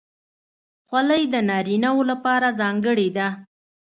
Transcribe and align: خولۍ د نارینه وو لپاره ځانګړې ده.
خولۍ 0.87 1.23
د 1.33 1.35
نارینه 1.49 1.89
وو 1.95 2.03
لپاره 2.11 2.47
ځانګړې 2.59 3.07
ده. 3.17 3.27